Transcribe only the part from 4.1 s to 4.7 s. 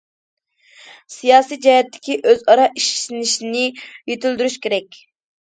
يېتىلدۈرۈش